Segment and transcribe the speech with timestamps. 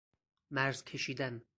[0.51, 1.41] مرز کشیدن